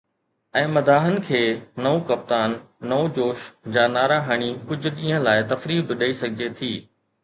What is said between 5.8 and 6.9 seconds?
به ڏئي سگهجي ٿي.